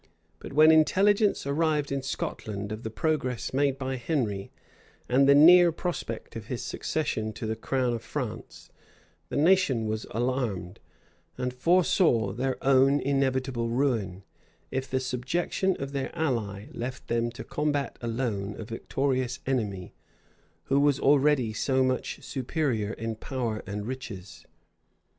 But 0.39 0.51
when 0.53 0.71
intelligence 0.71 1.45
arrived 1.45 1.91
in 1.91 2.01
Scotland 2.01 2.71
of 2.71 2.81
the 2.81 2.89
progress 2.89 3.53
made 3.53 3.77
by 3.77 3.97
Henry, 3.97 4.51
and 5.07 5.29
the 5.29 5.35
near 5.35 5.71
prospect 5.71 6.35
of 6.35 6.47
his 6.47 6.63
succession 6.63 7.33
to 7.33 7.45
the 7.45 7.55
crown 7.55 7.93
of 7.93 8.01
France, 8.01 8.71
the 9.29 9.37
nation 9.37 9.85
was 9.85 10.07
alarmed, 10.09 10.79
and 11.37 11.53
foresaw 11.53 12.31
their 12.33 12.57
own 12.63 12.99
inevitable 12.99 13.69
ruin, 13.69 14.23
if 14.71 14.89
the 14.89 14.99
subjection 14.99 15.77
of 15.79 15.91
their 15.91 16.09
ally 16.17 16.65
left 16.71 17.07
them 17.07 17.29
to 17.33 17.43
combat 17.43 17.99
alone 18.01 18.55
a 18.57 18.63
victorious 18.63 19.37
enemy, 19.45 19.93
who 20.63 20.79
was 20.79 20.99
already 20.99 21.53
so 21.53 21.83
much 21.83 22.23
superior 22.23 22.93
in 22.93 23.13
power 23.15 23.61
and 23.67 23.85
riches. 23.85 24.45